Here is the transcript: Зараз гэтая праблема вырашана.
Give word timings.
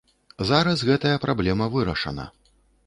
Зараз 0.51 0.85
гэтая 0.89 1.13
праблема 1.27 1.65
вырашана. 1.77 2.31